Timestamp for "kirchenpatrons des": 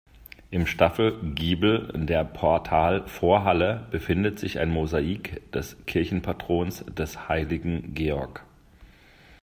5.85-7.29